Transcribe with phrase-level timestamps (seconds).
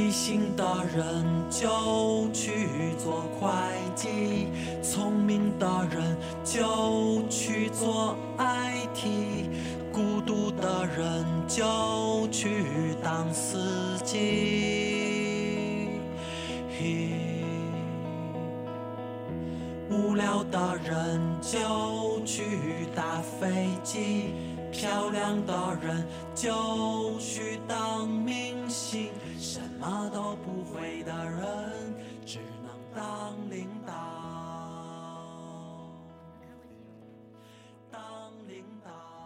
[0.00, 0.64] 细心的
[0.96, 3.50] 人就去做会
[3.94, 4.48] 计，
[4.82, 9.04] 聪明的人就去做 IT，
[9.92, 15.90] 孤独的人就去当司机，
[19.90, 24.32] 无聊的人就去打飞机。
[24.72, 34.09] 漂亮的人就去当明星，什么都不会的人只能当领导。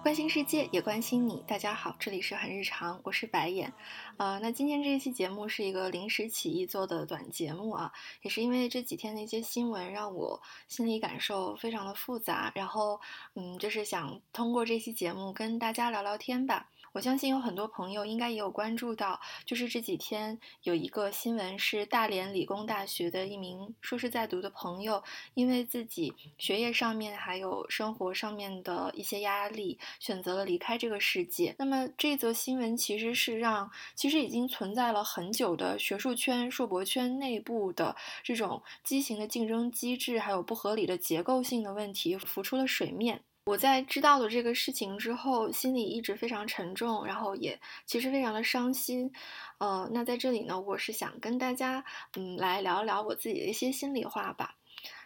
[0.04, 1.42] 关心世界，也关心你。
[1.46, 3.72] 大家好，这里是很日常，我是白眼。
[4.18, 7.90] 呃，那今天这一期节目是一个临时起意做的短节目啊，
[8.20, 13.00] 也是因为这几天的一些新闻让我心里感受非常的复杂，然后
[13.34, 16.68] 嗯，就是想通过这期节目跟大家聊聊天吧。
[16.94, 25.02] 我相信有很多朋友应该也有关注到，就是这几天有一个新闻是大连理工大学的一名硕士在读的朋友，
[25.34, 31.52] 因为自己学业上面还有生活上面的一些压力，选择了离开这个世界。
[31.58, 43.24] 那么这则新闻其实是让其实已经存在了很久的学术圈、硕博圈内部的这种畸形的竞争机制，还有不合理的结构性的问题浮出了水面。
[43.46, 49.12] 我在知道了这个事情之后，心里一直非常沉重，然后也其实非常的伤心。
[49.58, 51.84] 呃，那在这里呢，我是想跟大家
[52.16, 54.54] 嗯来聊一聊我自己的一些心里话吧。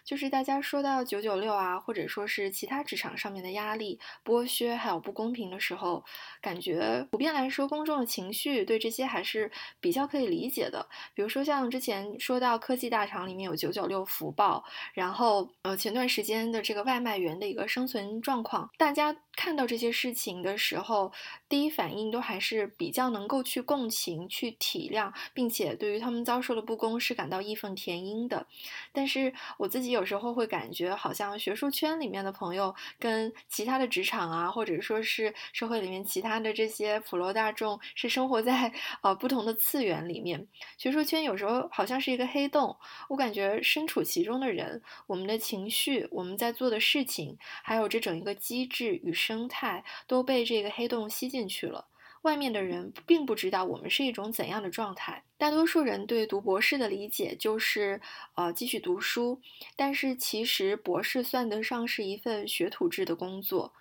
[0.08, 6.02] 就是大家说到九九六啊，或者说是其他职场上面的压力、剥削还有不公平的时候，
[6.40, 10.88] 感觉普遍来说，公众的情绪对这些还是比较可以理解的。
[11.12, 14.64] 比如说像之前说到科技大厂里面有九九六福报，
[14.94, 21.12] 然后呃前段时间的这个外卖员的一个生存状况，大家看到这些事情的时候，
[21.48, 28.44] 第一反应都还是比较能够去共情、去体谅，并且对于他们遭受的不公是感到义愤填膺的。
[28.92, 30.08] 但是我自己有。
[30.08, 40.48] 时候会感觉好像学术圈里面的朋友跟其他的职场啊，或者说是社会里面其他的这些普罗大众是生活在呃不同的次元里面。
[40.78, 42.74] 学术圈有时候好像是一个黑洞，
[43.10, 51.84] 我感觉身处其中的人，我们的情绪，我们在做的事情，还有这整一个机制与生态都被这个黑洞吸进去了。
[52.22, 55.22] 外面的人并不知道我们是一种怎样的状态。
[55.36, 58.00] 大多数人对读博士的理解就是，
[58.36, 59.40] 呃，继续读书。
[59.76, 63.74] 但是其实博士算得上是一份学徒制的工作。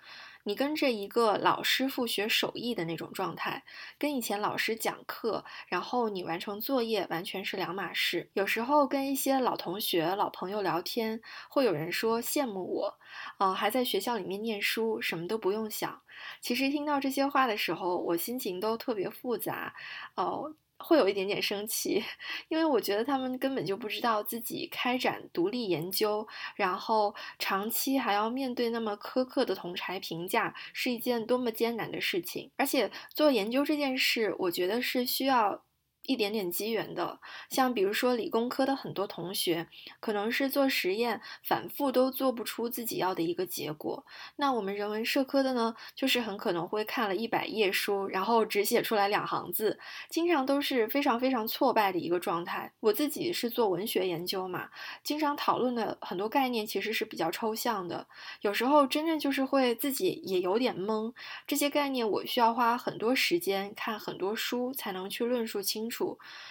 [0.48, 3.64] 你跟着一个老师傅学手艺的那种状态，
[3.98, 8.30] 跟以前老师讲课，然后你完成作业，完全是两码事。
[8.32, 11.20] 有时候跟一些老同学、老朋友聊天，
[11.50, 12.98] 会有人说羡慕我，
[13.36, 16.00] 呃，还在学校里面念书，什么都不用想。
[16.40, 19.74] 其实听到这些话的时候，我心情都特别复杂，
[20.14, 20.54] 哦。
[20.78, 22.02] 会有一点点生气，
[22.48, 32.50] 因为我觉得他们根本就不知道自己开展独立研究，然后长期还要面对那么苛刻的同柴评价，是一件多么艰难的事情。
[32.56, 35.62] 而且做研究这件事，我觉得是需要。
[36.08, 37.20] 一点点机缘的，
[37.50, 39.68] 像比如说理工科的很多同学，
[40.00, 44.06] 可能是做实验反复都做不出自己要的一个结果。
[44.36, 52.72] 那我们人文社科的呢，就是很可能会看了一百页书，然后只写出来两行字，经常都是非常非常挫败的一个状态。
[52.80, 54.70] 我自己是做文学研究嘛，
[55.04, 58.06] 经常讨论的很多概念其实是比较抽象的，
[58.40, 61.12] 有时候真正就是会自己也有点懵。
[61.46, 65.97] 这些概念我需要花很多时间看很多书才能去论述清楚。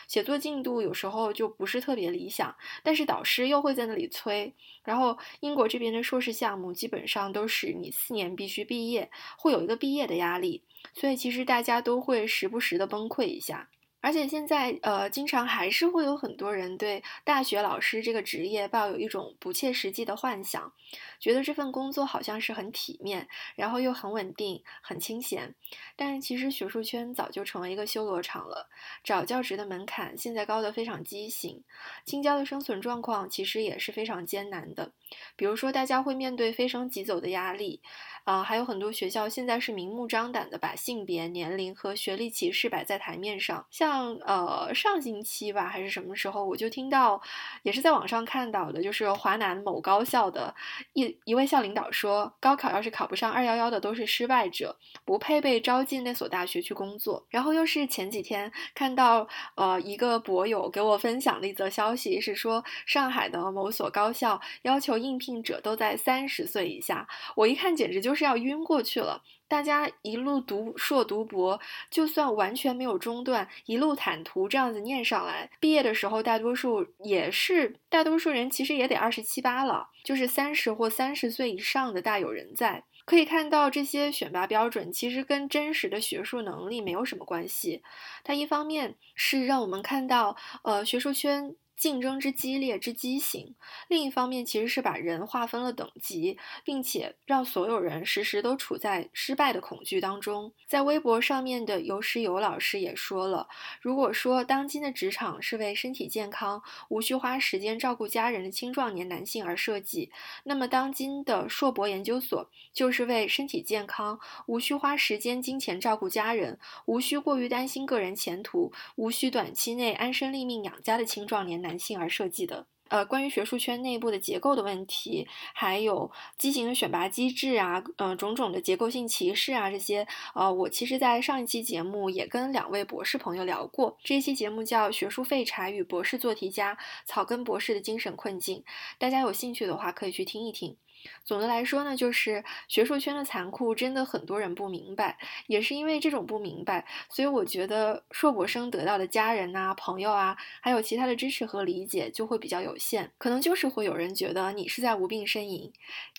[0.08, 4.54] 写作进度有时候就不是特别理想，但是导师又会在那里催。
[4.84, 10.64] 然后英国这边的硕士项目基本上都是你四年必须毕业，会有一个毕业的压力，
[10.94, 13.70] 所以其实大家都会时不时的崩溃一下。
[14.00, 20.72] 而且现在，呃，经常还是会有很多人对大学老师这个职业抱有一种不切实际的幻想，
[21.20, 25.56] 觉得这份工作好像是很体面，然后又很稳定、很清闲。
[25.96, 28.70] 但是其实学术圈早就成为一个修罗场了，
[29.04, 31.64] 找教职的门槛现在高得非常畸形，
[32.06, 34.92] 青椒的生存状况其实也是非常艰难的。
[35.36, 37.82] 比如说，大家会面对飞升即走的压力，
[38.26, 47.22] 啊，还有很多学校现在是明目张胆的把性别、年龄和学历歧视摆在台面上，像呃上星期吧还是什么时候，我就听到，
[47.64, 50.54] 也是在网上看到的，就是华南某高校的
[50.92, 57.26] 一一位校领导说，高考要是考不上二幺幺的都是失败者，不配被招进那所大学去工作。
[57.30, 69.22] 然后又是前几天看到呃一个博友给我分享了一则消息，是说上海的某所高校要求应聘者都在三十岁以下，我一看简直就是要晕过去了。
[69.48, 71.60] 大家一路读硕读博，
[71.90, 82.84] 就算完全没有中断，一路坦途这样子念上来，毕业的时候大多数也是，大多数人其实也得二十七八了，就是三十或三十岁以上的大有人在。
[83.06, 87.82] 可以看到，这些选拔标准其实跟真实的学术能力没有什么关系。
[88.26, 91.56] 它一方面是让我们看到，呃，学术圈。
[91.78, 93.54] 竞争之激烈之畸形，
[93.88, 100.52] 另一方面其实是把人划分了等级，并且让所有人时时都处在失败的恐惧当中。
[100.66, 103.48] 在微博上面的尤石友老师也说了，
[103.80, 110.12] 如果说当今的职场是为身体健康、无需花时间照顾家人的青壮年男性而设计，
[110.46, 121.67] 那么当今的硕博研究所就是为身体健康、无需花时间、金钱照顾家人、无需过于担心个人前途、无需短期内安身立命养家的青壮年男。
[121.68, 138.60] 男性而设计的，呃，关于学术圈内部的结构的问题，还有畸形的选拔机制啊，呃，种种的结构性歧视啊，这些，呃，我其实，在上一期节目也跟两位博士朋友聊过，这一期节目叫《学术废柴与博士做题家：草根博士的精神困境》，
[138.98, 140.78] 大家有兴趣的话可以去听一听。
[141.24, 145.18] 总的来说呢，就是学术圈的残酷，真的很多人不明白。
[145.48, 153.12] 也是因为这种不明白，所以我觉得硕博生得到的家人呐、朋友啊，还有其他的支持和理解就会比较有限。
[153.18, 155.72] 可能就是会有人觉得你是在无病呻吟。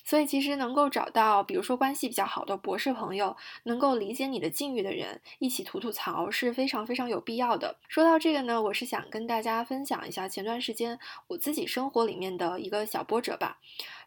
[0.04, 7.76] 所以其实能够找到，比如说关系比较好的博士朋友，能够理解你的境遇的人，一起吐吐槽是非常非常有必要的。
[7.88, 13.58] 说到这个呢，我是想跟大家分享一下前段时间我自己生活里面的一个小波折吧。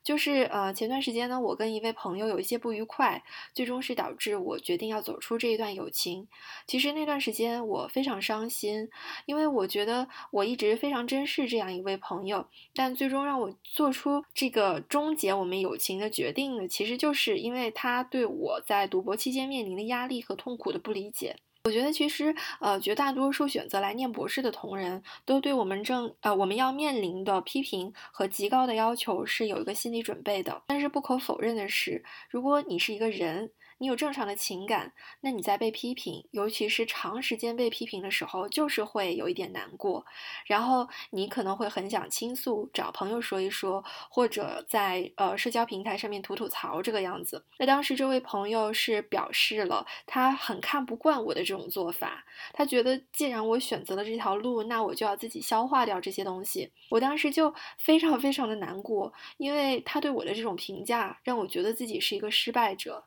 [0.03, 6.27] 就是呃，前段时间呢，我跟一位朋友有一些不愉快，最终是导致我决定要走出这一段友情。
[6.65, 8.89] 其实那段时间我非常伤心，
[9.25, 21.37] 因为我觉得我一直非常珍视这样一位朋友，但最终让我做出这个终结我们友情的决定呢，其实就是因为他对我在读博期间面临的压力和痛苦的不理解。
[21.65, 30.63] 我觉得其实，呃，绝大多数选择来念博士的同仁，都对我们正，呃，我们要面临的批评和极高的要求是有一个心理准备的。
[30.65, 40.05] 但是不可否认的是，如果你是一个人，你有正常的情感，那你在被批评，尤其是长时间被批评的时候，就是会有一点难过，
[40.45, 47.43] 然后你可能会很想倾诉，找朋友说一说，或者在呃社交平台上面吐吐槽这个样子。
[47.57, 52.23] 那当时这位朋友是表示了他很看不惯我的这种做法，
[52.53, 56.71] 他觉得既然我选择了这条路，那我就要自己消化掉这些东西。
[56.91, 63.05] 我当时就 非常非常的难过，因为他对我的这种评价，让我觉得自己是一个失败者。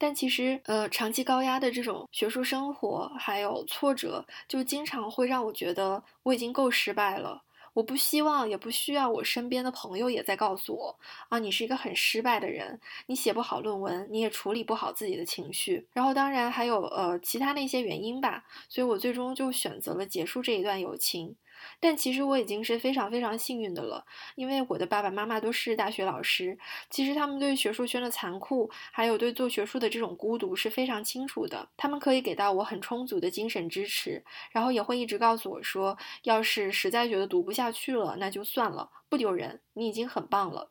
[0.00, 7.42] 但其实，呃，长期高压的这种学术生活，还有挫折，就经常会让我觉得我已经够失败了。
[7.74, 10.98] 我不希望，也不需要我身边的朋友也在告诉我，
[11.28, 15.86] 啊，你是一个很失败的人，你写不好论文，你也处理不好自己的情绪。
[15.92, 18.44] 然后，当然还有呃其他的一些原因吧。
[18.70, 21.36] 所以我最终就选择了结束这一段友情。
[21.78, 24.04] 但其实我已经是非常非常幸运的了，
[24.34, 26.58] 因为我的爸爸妈妈都是大学老师，
[26.88, 40.70] 其实他们对学术圈的残酷，还有对做学术的这种孤独是非常清楚的，他们可以给到我很充足的精神支持，然后也会一直告诉我说，要是实在觉得读不下去了，那就算了，不丢人，你已经很棒了。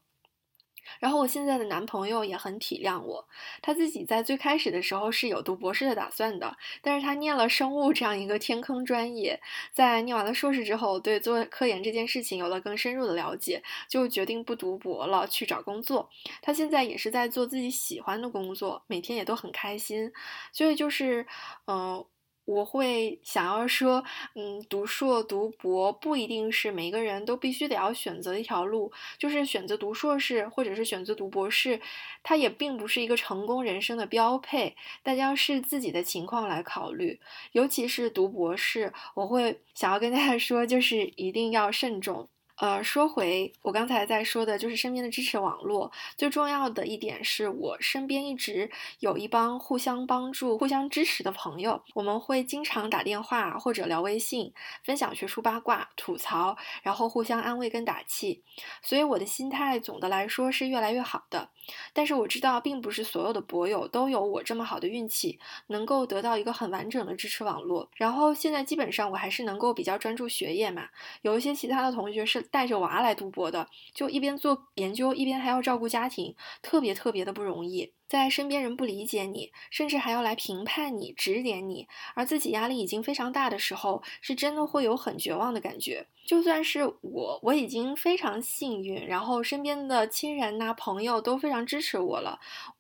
[1.00, 3.28] 然后我现在的男朋友也很体谅我，
[3.62, 9.40] 他自己在最开始的时候是有读博士的打算的，但是他念了生物这样一个天坑专业，
[9.72, 16.10] 在念完了硕士之后，对做科研这件事情有了更深入的了解，就决定不读博了，去找工作。
[16.42, 20.12] 他现在也是在做自己喜欢的工作，每天也都很开心，
[20.52, 21.26] 所以就是，
[21.68, 22.06] 嗯。
[22.50, 24.04] 我会想要说，
[24.34, 31.80] 嗯，读硕读博不一定是每个人都必须得要选择一条路，就是选择读硕士或者是选择读博士，
[32.24, 34.76] 它也并不是一个成功人生的标配。
[35.04, 37.20] 大家是自己的情况来考虑，
[37.52, 42.28] 尤其是读博士，我会想要跟大家说，就是一定要慎重。
[42.60, 45.90] 呃，说回我刚才在说的，就是身边的支持网络。
[46.18, 54.52] 最重要的一点是我身边一直有一帮互相帮助、互相支持的朋友，我们会经常打电话或者聊微信，
[54.84, 58.44] 分享学术八卦、吐槽，然后互相安慰跟打气。
[58.82, 61.50] 所以我的心态总的来说是越来越好的。
[61.94, 67.90] 但是我知道，并不是所有的博友都有我这么好的运气，能够得到一个很完整的支持网络。
[67.96, 70.90] 然后现在基本上我还是能够比较专注学业嘛，
[71.22, 77.94] 有一些其他的同学是带着娃来读博的，就一边做研究，一边还要照顾家庭，特别特别的不容易。
[78.08, 86.08] 在身边人不理解你，甚至还要来评判你、指点你，而自己压力已经非常大的时候，是真的会有很绝望的感觉。
[86.26, 92.40] 就算是我，我已经非常幸运，然后身边的亲人呐、朋友都非常支持我了。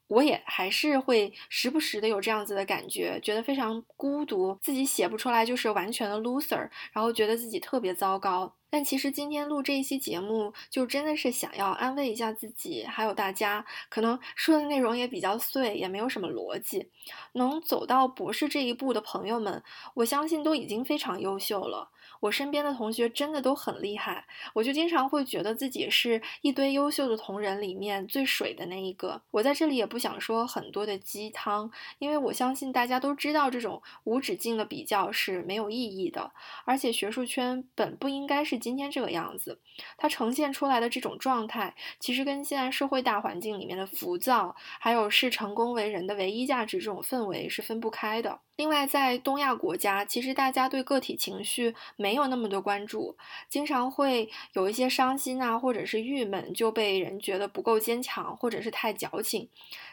[0.09, 8.53] 我也还是会时不时的有这样子的感觉，觉得非常孤独，自己写不出来就是完全的 loser，然后觉得自己特别糟糕。
[8.71, 13.65] 但其实今天录这一期节目，就真的是想要安慰一下自己，还有大家。
[13.89, 16.89] 可能说的内容也比较碎，也没有什么逻辑。
[17.33, 19.63] 能走到博士这一步的朋友们，
[19.95, 21.89] 我相信都已经非常优秀了。
[22.19, 29.21] 我身边的同学真的都很厉害，我就经常会觉得自己是一堆优秀的同仁里面最水的那一个。
[29.31, 36.31] 我在这里也不想说很多的鸡汤，因为我相信大家都知道这种无止境的比较是没有意义的，
[36.65, 39.59] 而且学术圈本不应该是今天这个样子。
[39.97, 48.39] 它呈现出来的这种状态，其实跟现在社会大环境里面的浮躁，还有视成功为人的唯一价值这种氛围是分不开的。
[48.59, 53.15] 另外，在东亚国家，其实大家对个体情绪没有那么多关注，
[53.47, 59.47] 经常会有一些伤心啊，或者是郁闷，就被人觉得不够坚强，或者是太矫情。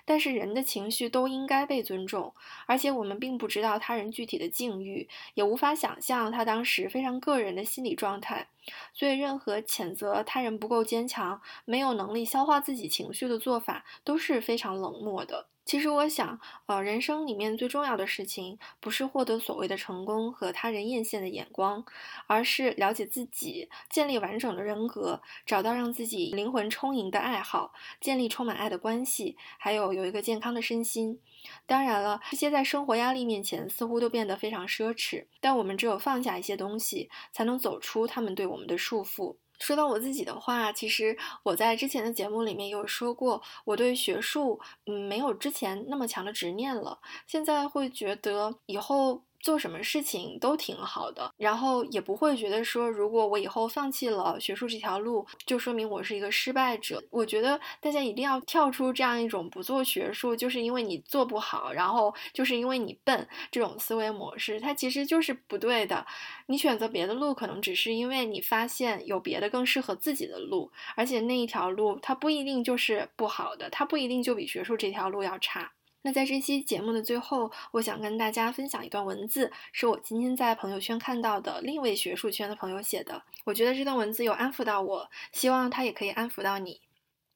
[0.04, 2.34] 但是人的情绪都应该被尊重，
[2.66, 8.48] 而且我们并不知道他人具体的境遇，也无法想象他当时非常个人的心理状态，
[8.92, 15.46] 所以任何谴责他人不够坚强、没有能力消化自己情绪的做法都是非常冷漠的。
[15.66, 21.84] 其实我想，呃，人生里面最重要的事情，不是获得所谓的成功和他人艳羡的眼光，
[22.28, 31.20] 而是了解自己，建立完整的人格，找到让自己灵魂充盈的爱好，建立充满爱的关系，还有有一个健康的身心。
[31.66, 39.36] 当然了，这些在生活压力面前似乎都变得非常奢侈，但我们只有放下一些东西，才能走出他们对我们的束缚。
[39.58, 49.25] 说到我自己的话，其实我在之前的节目里面有说过，我对学术嗯没有之前那么强的执念了，现在会觉得以后。
[49.40, 57.02] 做什么事情都挺好的，然后也不会觉得说，如果我以后放弃了学术这条路，就说明我是一个失败者。
[57.10, 66.06] 我觉得大家一定要跳出这样一种不做学术就是因为你做不好，然后就是因为你笨这种思维模式，它其实就是不对的。
[66.46, 75.72] 你选择别的路，可能只是因为你发现有别的更适合自己的路，而且那一条路它不一定就是不好的，它不一定就比学术这条路要差。
[76.06, 83.20] 那在这期节目的最后，我想跟大家分享一段文字，是我今天在朋友圈看到的另一位学术圈的朋友写的。
[83.44, 86.80] 我觉得这段文字有安抚到我，希望它也可以安抚到你。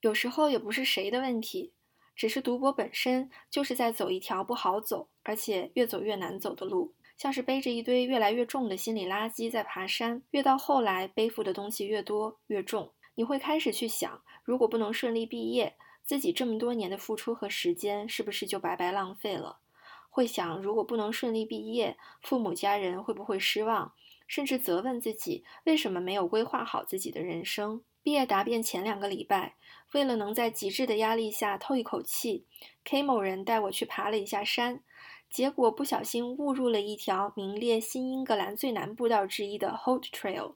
[0.03, 1.73] 有时候也不是谁的问题，
[2.15, 15.75] 只是读博本身就是在走一条不好走，而且越走越难走的路，像是背着一堆越来越重的心理垃圾在爬山，越到后来背负的东西越多越重，你会开始去想，如果不能顺利毕业。
[16.11, 19.61] 自己这么多年的付出和时间是不是就白白浪费了？
[20.09, 23.93] 会想，如果不能顺利毕业，父母家人会不会失望？
[24.27, 27.83] 甚至责问自己为什么没有规划好自己的人生。
[28.03, 29.55] 毕业答辩前两个礼拜，
[29.93, 32.45] 为了能在极致的压力下透一口气
[32.83, 34.83] ，K 某人带我去爬了一下山，
[35.31, 40.55] 结果不小心误入了一条名列新英格兰最难步道之一的 Holt Trail。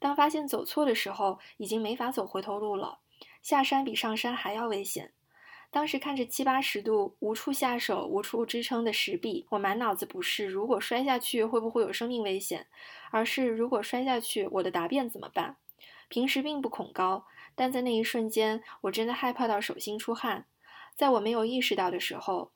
[0.00, 2.98] 当发现走错的时候，已经没法走回头路了。
[3.42, 5.12] 下山比上山还要危险。
[5.70, 12.66] 当时看着七八十度、无处下手、无处支撑的石壁，我满脑子不是如果摔下去会不会有生命危险，
[13.10, 15.56] 而是如果摔下去，我的答辩怎么办？
[16.08, 20.46] 平时并不恐高，但在那一瞬间，我真的害怕到手心出汗。
[20.96, 22.50] 在我没有意识到的时候，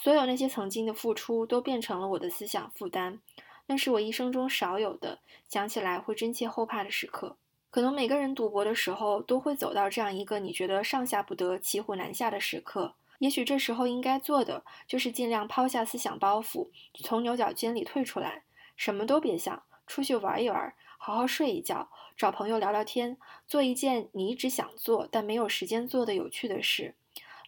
[0.00, 3.20] 所有那些曾经的付出都变成了我的思想负担。
[3.66, 7.36] 那是我一生中少有的想起来会真切后怕的时刻。
[7.76, 12.94] 可能每个人赌博的时候都会走到这样一个你觉得上下不得、骑虎难下的时刻。
[13.18, 16.70] 也许这时候应该做的就是尽量抛下思想包袱，
[17.04, 18.44] 从牛角尖里退出来，
[18.78, 26.94] 什么都别想，出去玩一玩，好好睡一觉，找朋友聊聊天，做一件你一直想做但没有时间做的有趣的事。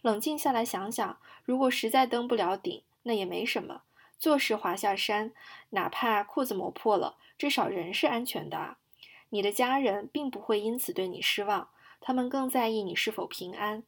[0.03, 3.81] 冷静下来想想，如果实在登不了顶，那也没什么，
[4.19, 5.31] 坐时滑下山，
[5.71, 8.77] 哪怕裤子磨破了，至少人是安全的啊。
[9.29, 11.69] 你的家人并不会因此对你失望，
[12.01, 13.83] 他们更在意你是否平安。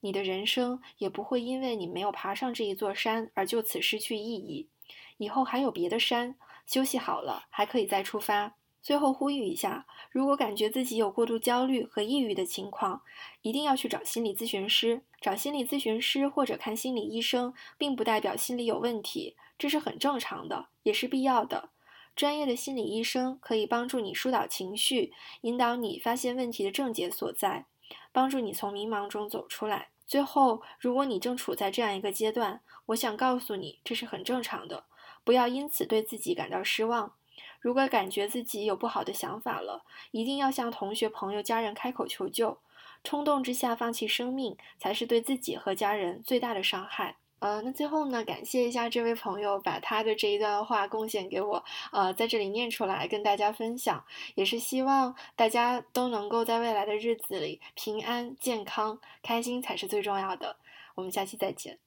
[0.00, 4.68] 你的人生也不会因为你没有爬上这一座山而就此失去意义。
[5.16, 6.36] 以后还有别的山，
[6.66, 8.54] 休息好了还可以再出发。
[8.82, 13.02] 最后呼吁一下：如果感觉自己有过度焦虑和抑郁的情况，
[13.42, 15.02] 一定要去找心理咨询师。
[15.20, 21.70] 找心理咨询师或者看心理医生，并不代表心理有问题，这是很正常的，也是必要的。
[22.16, 27.66] 专业的心理医生可以帮助你疏导情绪，引导你发现问题的症结所在，
[28.10, 29.90] 帮助你从迷茫中走出来。
[30.06, 34.84] 最后，如果你正处在这样一个阶段，我想告诉你，这是很正常的，
[35.24, 37.12] 不要因此对自己感到失望。
[37.60, 42.58] 如果感觉自己有不好的想法了，一定要向同学、朋友、家人开口求救。
[43.04, 47.16] 冲动之下放弃生命，才是对自己和家人最大的伤害。
[47.38, 51.62] 呃，那最后呢，感谢一下这位朋友把他的这一段话贡献给我，
[51.92, 60.56] 呃，在这里念出来跟大家分享，也是希望大家都能够在未来的日子里平安、健康、开心才是最重要的。
[60.94, 61.78] 我们下期再见。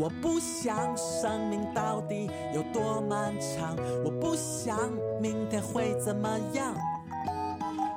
[0.00, 4.90] 我不想生命到底有多漫长，我不想
[5.20, 6.74] 明天会怎么样，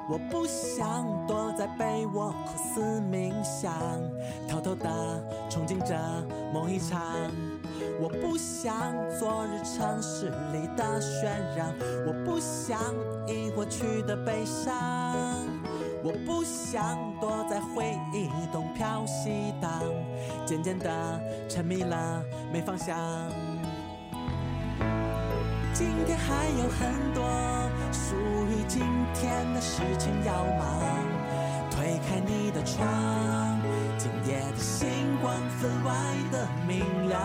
[0.10, 3.74] 我不想躲在被窝苦思冥想，
[4.50, 4.90] 偷偷的
[5.50, 5.98] 憧憬着
[6.54, 7.02] 梦一场。
[8.02, 11.24] 我不想昨日城市里的渲
[11.56, 11.74] 染，
[12.06, 12.78] 我不想
[13.28, 14.74] 已过去的悲伤。
[16.04, 19.82] 我不想躲在回忆东飘西荡，
[20.46, 22.98] 渐渐的沉迷了没方向。
[25.74, 27.24] 今天还有很多
[27.94, 28.16] 属
[28.52, 28.84] 于今
[29.14, 30.84] 天的事情要忙，
[31.72, 33.62] 推开你的窗，
[33.98, 35.94] 今夜的星光分外
[36.34, 37.22] 的明亮。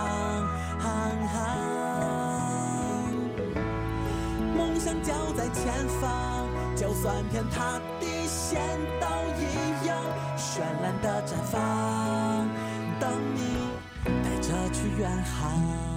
[4.57, 8.18] 梦想就在前方，就算天塌地。
[8.55, 9.97] 都一样，
[10.37, 12.49] 绚烂的绽放，
[12.99, 13.41] 等你
[14.05, 15.88] 带着去远航。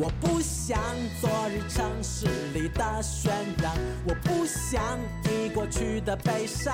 [0.00, 0.78] 我不想
[1.20, 3.74] 昨日城市里的渲染，
[4.06, 4.80] 我不想
[5.24, 6.72] 已过去的悲伤，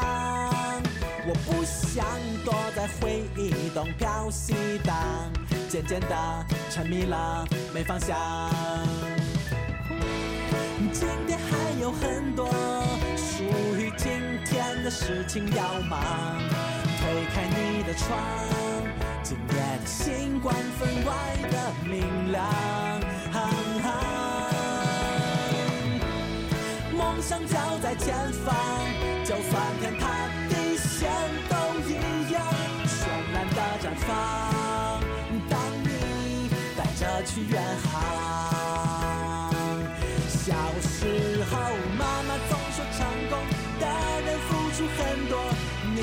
[1.27, 2.05] 我不想
[2.45, 4.55] 躲在回忆东飘西
[4.85, 4.95] 荡，
[5.71, 8.15] 渐渐的沉迷了没方向。
[10.93, 12.47] 今天还有很多
[13.17, 13.43] 属
[13.79, 14.11] 于今
[14.45, 15.99] 天的事情要忙，
[17.01, 18.19] 推开你的窗，
[19.23, 21.15] 今夜的星光分外
[21.51, 22.94] 的明亮。
[27.15, 28.13] 梦想就在前
[28.45, 28.53] 方，
[29.25, 30.09] 就算天塌
[30.49, 31.09] 地陷
[31.49, 31.55] 都
[31.89, 31.95] 一
[32.33, 32.43] 样，
[32.89, 34.09] 绚烂的绽放。
[35.49, 39.55] 当你带着去远航。
[40.27, 41.57] 小时候，
[41.97, 43.39] 妈妈总说，成功
[43.79, 43.87] 的
[44.27, 45.39] 人付出很多，
[45.95, 46.01] 你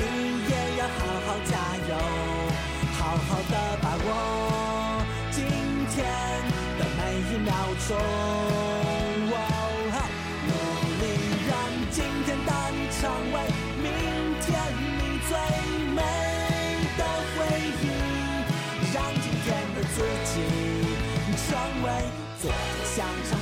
[0.48, 1.52] 也要好好加
[1.90, 1.92] 油，
[2.98, 5.44] 好好的把握今
[5.90, 5.94] 天
[6.78, 7.00] 的每
[7.34, 7.52] 一秒
[7.86, 8.91] 钟。
[22.40, 22.50] 做
[22.84, 23.41] 向上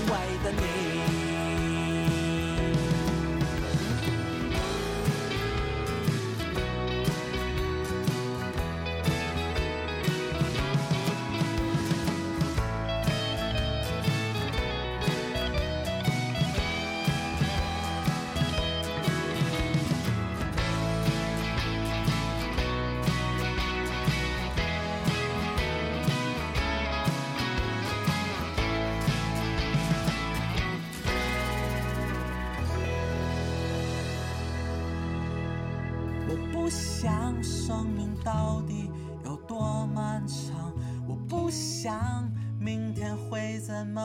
[36.70, 38.88] 想生命到底
[39.24, 40.72] 有多漫长？
[41.08, 42.30] 我不想
[42.60, 44.00] 明天会怎么